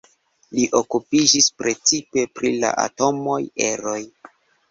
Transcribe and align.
Li 0.59 0.63
okupiĝis 0.79 1.49
precipe 1.63 2.23
pri 2.39 2.51
la 2.63 2.73
atomaj 2.87 3.39
eroj. 3.67 4.01